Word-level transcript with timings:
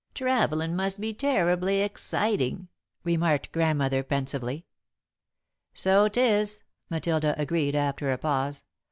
"Travellin' 0.15 0.75
must 0.75 0.99
be 0.99 1.13
terribly 1.13 1.83
exciting," 1.83 2.69
remarked 3.03 3.51
Grandmother, 3.51 4.01
pensively. 4.01 4.65
"So 5.75 6.07
'tis," 6.07 6.59
Matilda 6.89 7.35
agreed 7.39 7.75
after 7.75 8.11
a 8.11 8.17
pause. 8.17 8.63